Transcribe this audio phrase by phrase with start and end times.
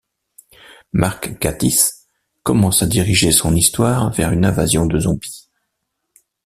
[0.93, 2.09] Mark Gatiss
[2.41, 5.45] commence à diriger son histoire vers une invasion de zombies.